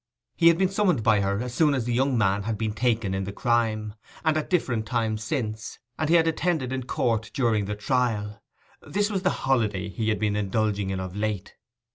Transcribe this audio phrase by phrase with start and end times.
[0.35, 3.23] He had been summoned by her as soon as the young man was taken in
[3.25, 3.93] the crime,
[4.25, 8.41] and at different times since; and he had attended in court during the trial.
[8.81, 11.53] This was the 'holiday' he had been indulging in of late.